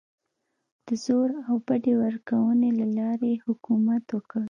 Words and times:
د 0.85 0.87
زور 1.05 1.29
او 1.47 1.55
بډې 1.67 1.93
ورکونې 2.03 2.69
له 2.79 2.85
لارې 2.97 3.27
یې 3.33 3.41
حکومت 3.45 4.03
وکړ. 4.11 4.39